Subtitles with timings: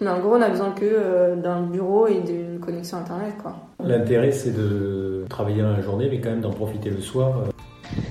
[0.00, 3.54] Mais en gros, on a besoin que d'un bureau et d'une connexion internet, quoi.
[3.78, 7.44] L'intérêt, c'est de travailler dans la journée, mais quand même d'en profiter le soir.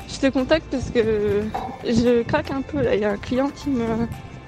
[0.08, 1.42] Je te contacte parce que
[1.84, 2.96] je craque un peu là.
[2.96, 3.84] Il y a un client qui me,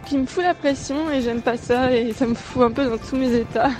[0.05, 2.89] qui me fout la pression et j'aime pas ça et ça me fout un peu
[2.89, 3.71] dans tous mes états.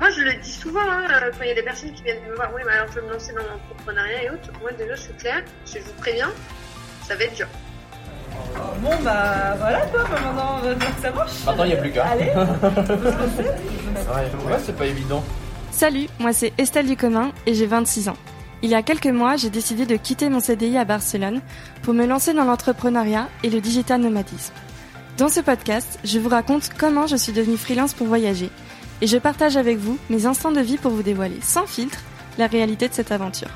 [0.00, 1.06] Moi, je le dis souvent, hein,
[1.38, 3.06] quand il y a des personnes qui viennent me voir, oui, mais alors je veux
[3.06, 4.50] me lancer dans l'entrepreneuriat et autres.
[4.60, 6.30] Moi, déjà, je suis claire, je vous préviens,
[7.04, 7.46] ça va être dur.
[8.82, 11.32] Bon bah voilà quoi, maintenant on va dire que ça marche.
[11.46, 12.04] Maintenant il n'y a plus qu'à.
[12.04, 15.22] Allez, ouais, c'est pas évident.
[15.70, 18.16] Salut, moi c'est Estelle Ducommun et j'ai 26 ans.
[18.62, 21.40] Il y a quelques mois, j'ai décidé de quitter mon CDI à Barcelone
[21.82, 24.54] pour me lancer dans l'entrepreneuriat et le digital nomadisme.
[25.16, 28.50] Dans ce podcast, je vous raconte comment je suis devenue freelance pour voyager
[29.00, 31.98] et je partage avec vous mes instants de vie pour vous dévoiler sans filtre
[32.38, 33.50] la réalité de cette aventure.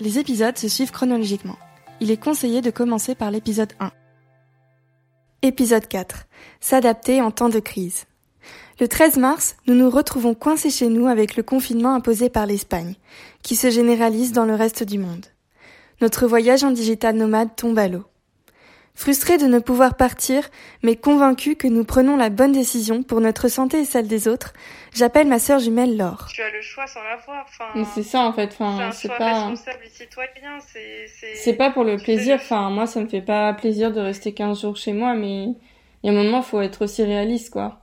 [0.00, 1.58] Les épisodes se suivent chronologiquement.
[2.00, 3.92] Il est conseillé de commencer par l'épisode 1.
[5.42, 6.26] Épisode 4.
[6.58, 8.06] S'adapter en temps de crise.
[8.80, 12.94] Le 13 mars, nous nous retrouvons coincés chez nous avec le confinement imposé par l'Espagne,
[13.42, 15.26] qui se généralise dans le reste du monde.
[16.00, 18.04] Notre voyage en digital nomade tombe à l'eau.
[18.94, 20.48] Frustré de ne pouvoir partir,
[20.82, 24.52] mais convaincu que nous prenons la bonne décision pour notre santé et celle des autres,
[24.92, 26.26] j'appelle ma sœur jumelle Laure.
[26.30, 27.46] Tu as le choix sans l'avoir.
[27.48, 28.50] Enfin, Mais c'est ça en fait.
[28.52, 29.32] Enfin, c'est c'est un choix pas.
[29.46, 30.58] responsable et citoyen.
[30.60, 31.34] C'est, c'est...
[31.34, 32.36] C'est pas pour le plaisir.
[32.36, 35.56] Enfin, moi, ça me fait pas plaisir de rester 15 jours chez moi, mais il
[36.04, 37.80] y a un moment, faut être aussi réaliste, quoi.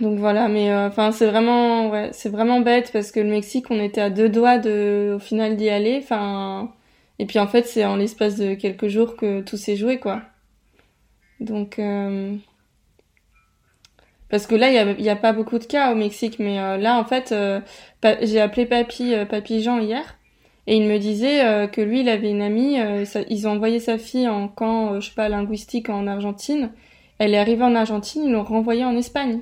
[0.00, 3.70] Donc voilà, mais euh, enfin, c'est vraiment, ouais, c'est vraiment bête parce que le Mexique,
[3.70, 6.00] on était à deux doigts de, au final, d'y aller.
[6.02, 6.72] Enfin,
[7.18, 10.22] et puis en fait, c'est en l'espace de quelques jours que tout s'est joué, quoi.
[11.40, 12.34] Donc, euh,
[14.28, 16.98] parce que là, il y a, pas beaucoup de cas au Mexique, mais euh, là,
[16.98, 17.60] en fait, euh,
[18.22, 20.18] j'ai appelé Papy, Papy Jean hier.
[20.68, 22.76] Et il me disait que lui, il avait une amie,
[23.28, 26.70] ils ont envoyé sa fille en camp, je sais pas, linguistique en Argentine.
[27.18, 29.40] Elle est arrivée en Argentine, ils l'ont renvoyée en Espagne.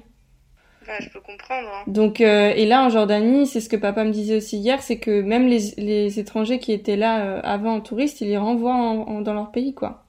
[1.00, 1.69] Je peux comprendre.
[1.69, 1.84] hein.
[1.86, 4.98] Donc, euh, et là, en Jordanie, c'est ce que papa me disait aussi hier, c'est
[4.98, 8.74] que même les, les étrangers qui étaient là euh, avant en touriste, ils les renvoient
[8.74, 10.05] en- en- dans leur pays, quoi.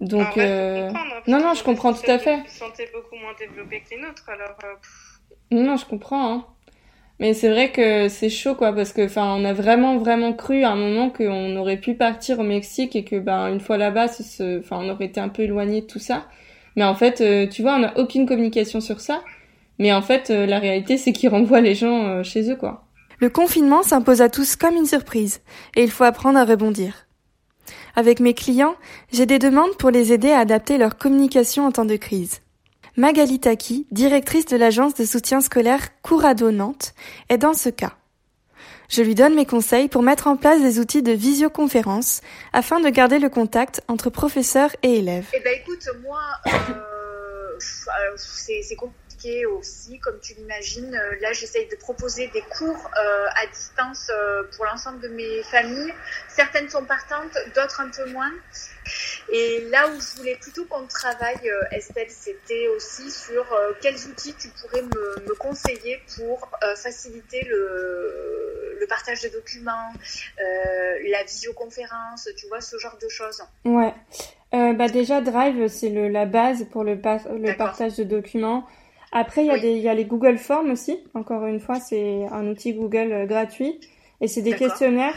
[0.00, 0.92] Donc, hein,
[1.26, 2.38] non, non, je comprends tout à fait.
[2.48, 4.56] santé beaucoup moins développés que les nôtres, alors.
[5.50, 6.46] Non, non, je comprends, hein.
[7.18, 10.62] Mais c'est vrai que c'est chaud, quoi, parce que, enfin, on a vraiment, vraiment cru
[10.64, 14.06] à un moment qu'on aurait pu partir au Mexique et que, ben, une fois là-bas,
[14.06, 16.24] enfin, on aurait été un peu éloigné de tout ça.
[16.76, 19.22] Mais en fait, euh, tu vois, on n'a aucune communication sur ça.
[19.78, 22.84] Mais en fait, euh, la réalité, c'est qu'ils renvoient les gens euh, chez eux, quoi.
[23.18, 25.40] Le confinement s'impose à tous comme une surprise,
[25.76, 27.06] et il faut apprendre à rebondir.
[27.96, 28.76] Avec mes clients,
[29.12, 32.40] j'ai des demandes pour les aider à adapter leur communication en temps de crise.
[32.96, 36.94] Magali Taki, directrice de l'agence de soutien scolaire Courado Nantes,
[37.28, 37.92] est dans ce cas.
[38.90, 42.88] Je lui donne mes conseils pour mettre en place des outils de visioconférence afin de
[42.88, 45.28] garder le contact entre professeurs et élèves.
[45.32, 47.56] Eh ben écoute, moi, euh,
[48.16, 48.76] c'est c'est
[49.20, 50.94] compliqué aussi, comme tu l'imagines.
[50.94, 55.42] Euh, Là, j'essaye de proposer des cours euh, à distance euh, pour l'ensemble de mes
[55.42, 55.92] familles.
[56.28, 58.30] Certaines sont partantes, d'autres un peu moins.
[59.32, 64.34] Et là où je voulais plutôt qu'on travaille, Estelle, c'était aussi sur euh, quels outils
[64.34, 69.92] tu pourrais me, me conseiller pour faciliter le, le partage de documents,
[70.38, 73.42] la visioconférence, tu vois, ce genre de choses.
[73.64, 73.94] Ouais.
[74.52, 77.66] Euh, bah déjà Drive c'est la base pour le pa- le D'accord.
[77.68, 78.66] partage de documents.
[79.12, 79.60] Après il y a Oui.
[79.60, 81.02] des il y a les Google Forms aussi.
[81.14, 83.80] Encore une fois c'est un outil Google euh, gratuit
[84.20, 85.16] et c'est des questionnaires.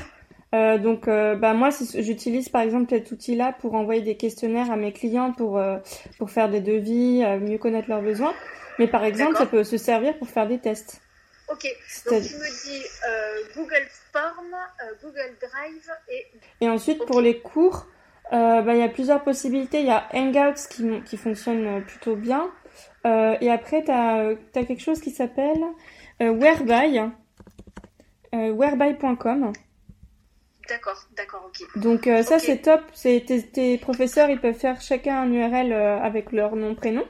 [0.54, 4.76] Euh, donc euh, bah moi j'utilise par exemple cet outil-là pour envoyer des questionnaires à
[4.76, 5.78] mes clients pour euh,
[6.20, 8.34] pour faire des devis, mieux connaître leurs besoins.
[8.78, 11.02] Mais par exemple ça peut se servir pour faire des tests.
[11.52, 11.68] Ok,
[12.10, 12.84] donc tu me dis
[13.56, 14.56] Google Form,
[15.04, 16.26] Google Drive et
[16.62, 17.86] Et ensuite, pour les cours,
[18.32, 19.82] bah, il y a plusieurs possibilités.
[19.82, 22.50] Il y a Hangouts qui, qui fonctionne plutôt bien.
[23.06, 25.64] Euh, et après, tu as, quelque chose qui s'appelle
[26.22, 27.00] euh, Whereby,
[28.34, 29.52] euh, whereby.com.
[30.70, 31.82] d'accord, d'accord, ok.
[31.82, 32.82] Donc euh, ça, c'est top.
[32.94, 37.06] C'est tes, tes professeurs, ils peuvent faire chacun un URL euh, avec leur nom, prénom.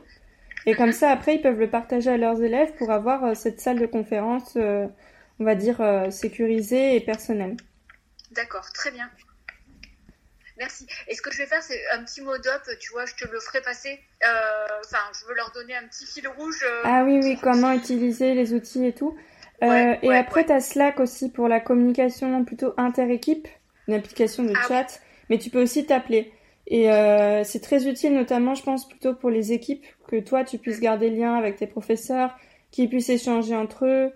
[0.66, 3.60] Et comme ça, après, ils peuvent le partager à leurs élèves pour avoir euh, cette
[3.60, 7.58] salle de conférence, on va dire, sécurisée et personnelle.
[8.32, 9.10] D'accord, très bien.
[10.58, 10.86] Merci.
[11.08, 13.28] Et ce que je vais faire, c'est un petit mot d'op, tu vois, je te
[13.32, 14.00] le ferai passer.
[14.26, 16.64] Euh, Enfin, je veux leur donner un petit fil rouge.
[16.64, 19.16] euh, Ah oui, oui, comment utiliser les outils et tout.
[19.64, 20.46] Euh, Ouais, et ouais, après, ouais.
[20.48, 23.48] tu as Slack aussi pour la communication plutôt inter-équipe,
[23.88, 26.32] une application de Ah chat, mais tu peux aussi t'appeler.
[26.68, 26.88] Et
[27.44, 31.10] c'est très utile, notamment, je pense, plutôt pour les équipes, que toi, tu puisses garder
[31.10, 32.36] le lien avec tes professeurs,
[32.72, 34.12] qu'ils puissent échanger entre eux.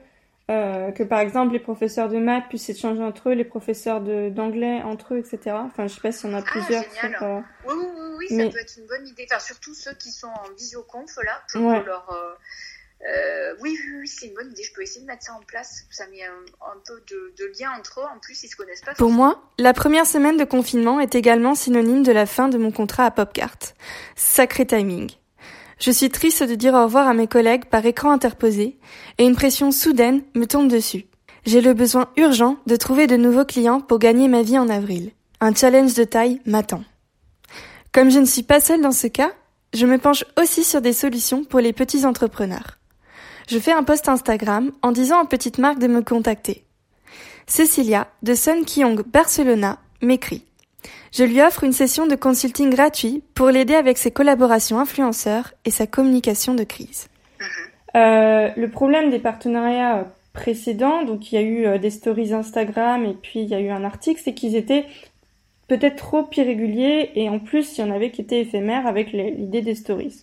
[0.50, 4.82] Euh, que par exemple les professeurs de maths puissent échanger entre eux, les professeurs d'anglais
[4.84, 5.58] entre eux, etc.
[5.66, 6.84] Enfin, je sais pas s'il y en a plusieurs.
[6.84, 7.18] génial.
[7.18, 9.28] sur, euh, Oui, oui, oui, oui, Mais- ça peut être une bonne idée.
[9.30, 11.84] Enfin, surtout ceux qui sont en visioconf, là, pour Ouais.
[11.84, 12.10] leur...
[12.14, 12.34] euh,
[13.08, 14.64] euh, oui, oui, oui, c'est une bonne idée.
[14.64, 15.84] Je peux essayer de mettre ça en place.
[15.92, 18.06] Ça met un, un peu de, de lien entre eux.
[18.06, 18.94] En plus, ils se connaissent pas.
[18.94, 22.72] Pour moi, la première semaine de confinement est également synonyme de la fin de mon
[22.72, 23.58] contrat à Popcart.
[24.16, 25.12] Sacré timing.
[25.80, 28.78] Je suis triste de dire au revoir à mes collègues par écran interposé
[29.18, 31.06] et une pression soudaine me tombe dessus.
[31.46, 35.12] J'ai le besoin urgent de trouver de nouveaux clients pour gagner ma vie en avril.
[35.40, 36.84] Un challenge de taille m'attend.
[37.94, 39.32] Comme je ne suis pas seule dans ce cas,
[39.74, 42.80] je me penche aussi sur des solutions pour les petits entrepreneurs.
[43.48, 46.66] Je fais un post Instagram en disant aux petites marques de me contacter.
[47.46, 50.47] Cecilia de Sun Kyong Barcelona m'écrit.
[51.14, 55.72] Je lui offre une session de consulting gratuit pour l'aider avec ses collaborations influenceurs et
[55.72, 57.08] sa communication de crise.
[57.96, 63.06] Euh, le problème des partenariats précédents, donc il y a eu euh, des stories Instagram
[63.06, 64.86] et puis il y a eu un article, c'est qu'ils étaient
[65.68, 69.62] peut-être trop irréguliers et en plus il y en avait qui étaient éphémères avec l'idée
[69.62, 70.22] des stories.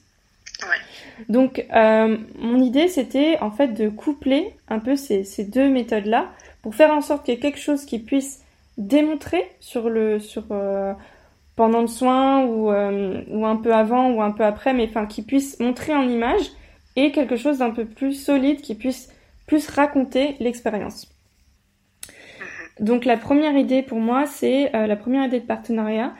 [0.62, 1.24] Ouais.
[1.28, 6.30] Donc euh, mon idée c'était en fait de coupler un peu ces, ces deux méthodes-là
[6.62, 8.43] pour faire en sorte qu'il y ait quelque chose qui puisse
[8.78, 10.92] démontrer sur le sur euh,
[11.56, 15.06] pendant le soin ou, euh, ou un peu avant ou un peu après, mais enfin
[15.06, 16.50] qui puisse montrer en image
[16.96, 19.12] et quelque chose d'un peu plus solide qui puisse
[19.46, 21.10] plus raconter l'expérience.
[22.80, 26.12] Donc la première idée pour moi, c'est euh, la première idée de partenariat,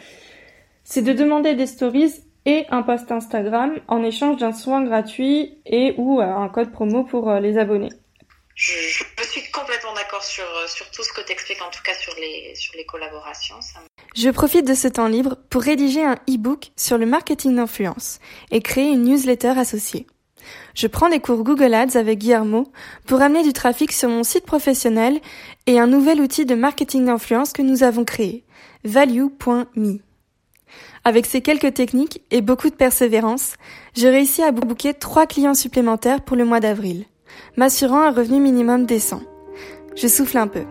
[0.85, 2.15] c'est de demander des stories
[2.47, 7.05] et un post Instagram en échange d'un soin gratuit et ou euh, un code promo
[7.05, 7.93] pour euh, les abonnés.
[8.55, 9.03] Je
[9.41, 12.15] suis complètement d'accord sur, euh, sur tout ce que tu expliques, en tout cas sur
[12.17, 13.59] les, sur les collaborations.
[14.15, 18.21] Je profite de ce temps libre pour rédiger un e-book sur le marketing d'influence
[18.51, 20.07] et créer une newsletter associée.
[20.75, 22.71] Je prends des cours Google Ads avec Guillermo
[23.07, 25.21] pour amener du trafic sur mon site professionnel
[25.67, 28.45] et un nouvel outil de marketing d'influence que nous avons créé,
[28.85, 29.99] value.me.
[31.05, 33.55] Avec ces quelques techniques et beaucoup de persévérance,
[33.97, 37.05] je réussis à booker trois clients supplémentaires pour le mois d'avril,
[37.57, 39.23] m'assurant un revenu minimum décent.
[39.97, 40.65] Je souffle un peu.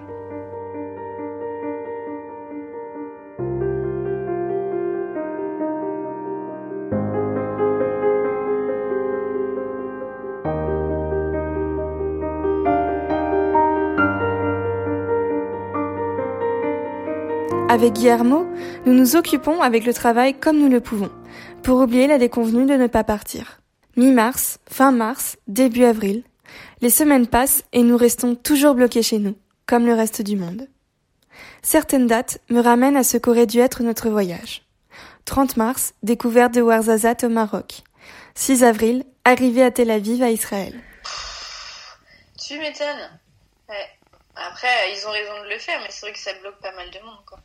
[17.73, 18.45] Avec Guillermo,
[18.85, 21.09] nous nous occupons avec le travail comme nous le pouvons,
[21.63, 23.61] pour oublier la déconvenue de ne pas partir.
[23.97, 26.23] Mi-mars, fin mars, début avril,
[26.81, 29.35] les semaines passent et nous restons toujours bloqués chez nous,
[29.65, 30.67] comme le reste du monde.
[31.61, 34.63] Certaines dates me ramènent à ce qu'aurait dû être notre voyage.
[35.25, 37.83] 30 mars, découverte de Ouarzazate au Maroc.
[38.35, 40.73] 6 avril, arrivée à Tel Aviv à Israël.
[42.37, 43.09] Tu m'étonnes.
[43.69, 43.87] Ouais.
[44.35, 46.89] Après, ils ont raison de le faire, mais c'est vrai que ça bloque pas mal
[46.89, 47.39] de monde, quoi.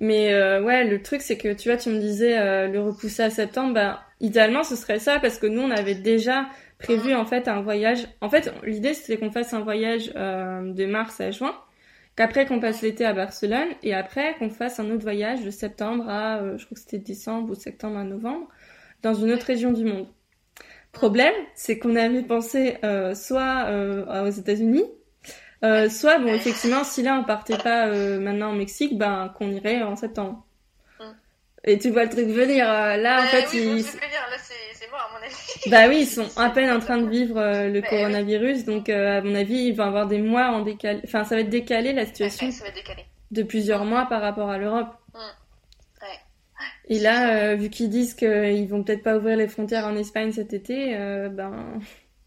[0.00, 3.22] Mais euh, ouais, le truc c'est que tu vois, tu me disais euh, le repousser
[3.22, 6.46] à septembre, bah idéalement ce serait ça parce que nous on avait déjà
[6.78, 8.06] prévu en fait un voyage.
[8.20, 11.54] En fait, l'idée c'était qu'on fasse un voyage euh, de mars à juin,
[12.16, 16.08] qu'après qu'on passe l'été à Barcelone et après qu'on fasse un autre voyage de septembre
[16.08, 18.48] à, euh, je crois que c'était décembre ou septembre à novembre,
[19.02, 20.06] dans une autre région du monde.
[20.92, 23.66] Problème, c'est qu'on avait pensé euh, soit
[24.24, 24.84] aux États-Unis,
[25.90, 27.88] soit bon effectivement si là on partait pas
[28.18, 30.46] maintenant au Mexique, ben qu'on irait en septembre.
[31.00, 31.04] Mm.
[31.64, 32.66] Et tu vois le truc venir.
[32.66, 33.98] là en fait oui, bon,
[34.74, 35.34] c'est mort, à mon avis.
[35.70, 38.88] bah oui ils sont à peine en train de vivre euh, le Bah coronavirus, donc
[38.88, 41.00] euh, à mon avis il va avoir des mois en décalé.
[41.04, 43.04] Enfin ça va être décalé la situation Ouais, ça va décaler.
[43.30, 44.88] de plusieurs mois par rapport à l'Europe.
[45.14, 45.18] Mm.
[46.02, 46.18] Ouais.
[46.88, 50.32] Et là, euh, vu qu'ils disent qu'ils vont peut-être pas ouvrir les frontières en Espagne
[50.32, 50.96] cet été,
[51.30, 51.80] ben.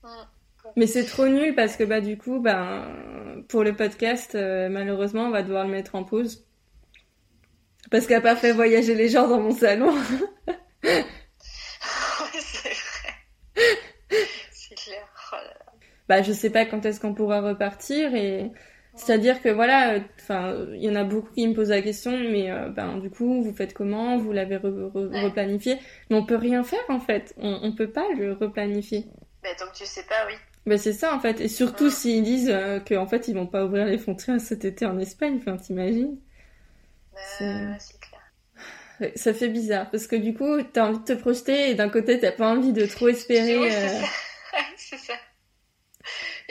[0.03, 0.07] Mm.
[0.75, 2.85] Mais c'est trop nul parce que bah du coup, ben
[3.47, 6.45] pour le podcast, malheureusement, on va devoir le mettre en pause.
[7.89, 9.95] Parce qu'à pas fait voyager les gens dans mon salon.
[10.83, 14.27] Ouais, c'est vrai.
[14.51, 15.07] c'est clair.
[15.31, 15.71] Oh là là.
[16.09, 18.51] Bah je sais pas quand est-ce qu'on pourra repartir et
[18.95, 22.11] c'est-à-dire que voilà, euh, enfin il y en a beaucoup qui me posent la question,
[22.11, 24.17] mais euh, ben du coup vous faites comment?
[24.17, 25.77] Vous l'avez re- re- replanifié?
[26.09, 27.33] Mais on peut rien faire en fait.
[27.37, 29.05] On, on peut pas le replanifier.
[29.43, 30.33] Bah, donc tu sais pas, oui.
[30.65, 31.89] Ben c'est ça en fait, et surtout Ouais.
[31.91, 35.37] s'ils disent euh, qu'en fait ils vont pas ouvrir les frontières cet été en Espagne,
[35.39, 36.17] enfin t'imagines?
[37.13, 37.19] Bah,
[37.79, 38.21] C'est- clair.
[38.99, 41.89] Ouais, Ça fait bizarre parce que du coup t'as envie de te projeter et d'un
[41.89, 43.57] côté t'as pas envie de trop espérer.
[43.59, 44.07] Oui, euh, c'est ça.
[44.77, 45.13] c'est ça.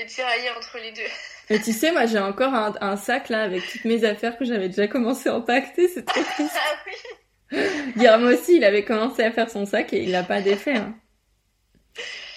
[0.06, 1.02] Et tirailler entre les deux.
[1.50, 4.44] Mais tu sais, moi j'ai encore un, un sac là avec toutes mes affaires que
[4.44, 6.54] j'avais déjà commencé à empaqueter, c'est trop triste.
[6.56, 7.58] Ah oui.
[7.96, 10.76] Guillermo aussi, il avait commencé à faire son sac et il l'a pas défait.
[10.76, 10.94] hein.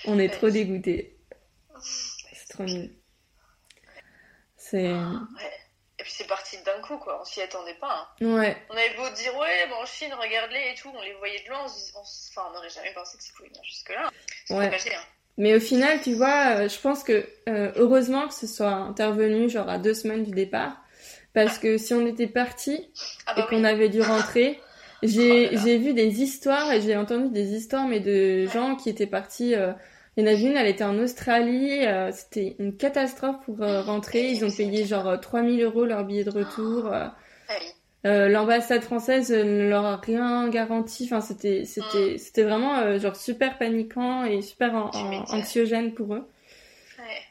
[0.06, 1.18] On est trop dégoûtés.
[1.82, 2.96] C'est trop nul.
[4.56, 4.88] C'est.
[4.94, 5.52] Ouais.
[6.00, 7.20] Et puis c'est parti d'un coup, quoi.
[7.22, 8.08] On s'y attendait pas.
[8.22, 8.26] hein.
[8.26, 8.56] Ouais.
[8.70, 11.50] On avait beau dire, ouais, bon, en Chine, regarde-les et tout, on les voyait de
[11.50, 14.10] loin, on se on enfin, on n'aurait jamais pensé que ça pouvait venir jusque-là.
[14.52, 14.70] Ouais.
[14.70, 15.02] pas hein.
[15.40, 19.50] Mais au final, tu vois, euh, je pense que euh, heureusement que ce soit intervenu
[19.50, 20.84] genre à deux semaines du départ,
[21.34, 22.94] parce que si on était parti
[23.26, 23.66] Ah et bah qu'on oui.
[23.66, 24.68] avait dû rentrer,
[25.30, 28.90] Oh j'ai j'ai vu des histoires et j'ai entendu des histoires, mais de gens qui
[28.90, 29.56] étaient partis.
[29.56, 29.74] euh,
[30.18, 33.82] il y en a une, elle était en Australie, euh, c'était une catastrophe pour euh,
[33.82, 34.32] rentrer.
[34.32, 36.92] Ils ont payé genre euh, 3000 euros leur billet de retour.
[38.06, 41.04] Euh, Ah L'ambassade française ne leur a rien garanti.
[41.06, 46.14] Enfin, c'était c'était c'était vraiment euh, genre super paniquant et super en- en- anxiogène pour
[46.16, 46.30] eux.
[46.98, 47.22] Ouais.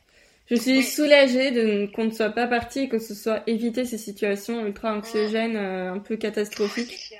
[0.51, 0.83] Je suis Oui.
[0.85, 4.95] soulagée de qu'on ne soit pas parti et que ce soit évité ces situations ultra
[4.95, 7.15] anxiogènes, euh, un peu C'est catastrophiques.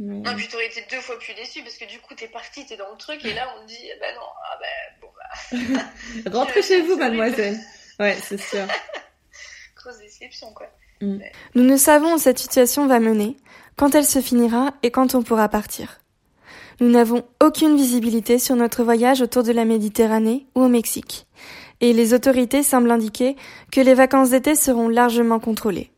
[0.00, 2.64] Mais- Non, puis t'aurais été deux fois plus déçu parce que du coup, t'es parti,
[2.64, 6.30] t'es dans le truc, et là, on te dit, ben non, ah ben, bon, bah,
[6.38, 7.58] Rentrez chez vous, mademoiselle.
[7.98, 8.64] Ouais, c'est sûr.
[9.76, 10.70] grosse déception, quoi.
[11.00, 13.36] Nous ne savons où cette situation va mener,
[13.76, 16.00] quand elle se finira et quand on pourra partir.
[16.80, 21.26] Nous n'avons aucune visibilité sur notre voyage autour de la Méditerranée ou au Mexique.
[21.80, 23.36] Et les autorités semblent indiquer
[23.72, 25.90] que les vacances d'été seront largement contrôlées.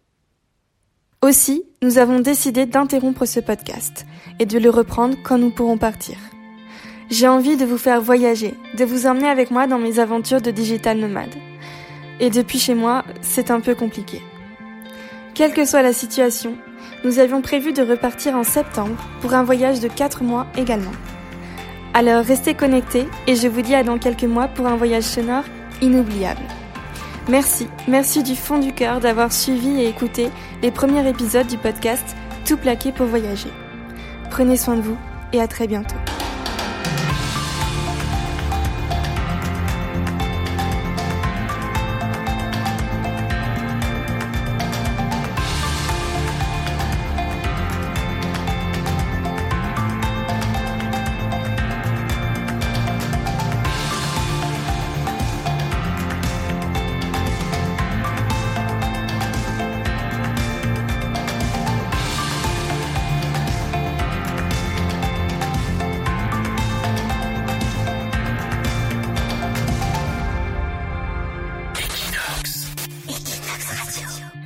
[1.22, 4.06] Aussi, nous avons décidé d'interrompre ce podcast
[4.38, 6.16] et de le reprendre quand nous pourrons partir.
[7.10, 10.50] J'ai envie de vous faire voyager, de vous emmener avec moi dans mes aventures de
[10.50, 11.34] digital nomade.
[12.20, 14.22] Et depuis chez moi, c'est un peu compliqué.
[15.40, 16.54] Quelle que soit la situation,
[17.02, 20.92] nous avions prévu de repartir en septembre pour un voyage de 4 mois également.
[21.94, 25.44] Alors restez connectés et je vous dis à dans quelques mois pour un voyage sonore
[25.80, 26.42] inoubliable.
[27.30, 30.28] Merci, merci du fond du cœur d'avoir suivi et écouté
[30.60, 32.04] les premiers épisodes du podcast
[32.44, 33.48] Tout plaqué pour voyager.
[34.30, 34.98] Prenez soin de vous
[35.32, 35.96] et à très bientôt.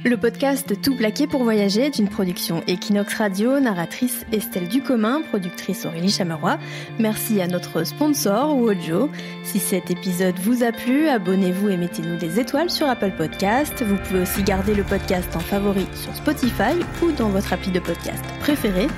[0.07, 5.87] Le podcast Tout plaqué pour voyager est une production Equinox Radio, narratrice Estelle Ducommun, productrice
[5.87, 6.59] Aurélie Chameroy.
[6.99, 9.09] Merci à notre sponsor Wojo.
[9.45, 13.83] Si cet épisode vous a plu, abonnez-vous et mettez-nous des étoiles sur Apple Podcast.
[13.83, 17.81] Vous pouvez aussi garder le podcast en favori sur Spotify ou dans votre appli de
[17.81, 18.89] podcast préféré.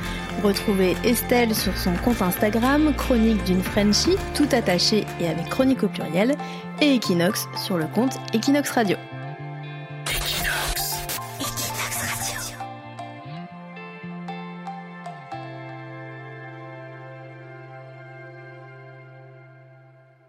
[0.43, 5.89] Retrouvez Estelle sur son compte Instagram, Chronique d'une Frenchie, tout attaché et avec chronique au
[5.89, 6.35] pluriel,
[6.83, 8.97] et Equinox sur le compte Equinox Radio.